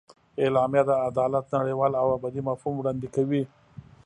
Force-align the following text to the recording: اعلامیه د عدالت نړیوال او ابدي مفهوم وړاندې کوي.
اعلامیه 0.43 0.83
د 0.89 0.91
عدالت 1.07 1.45
نړیوال 1.57 1.91
او 2.01 2.07
ابدي 2.17 2.41
مفهوم 2.49 2.75
وړاندې 2.77 3.07
کوي. 3.15 3.43